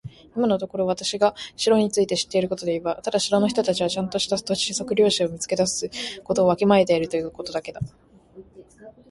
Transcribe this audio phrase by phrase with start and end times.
[0.35, 5.91] 今のところ私が城について知っていることといえば、ただ城の人たちはちゃんとした土地測量技師を見つけ出す
[6.23, 7.81] ことをわきまえているということだけだ。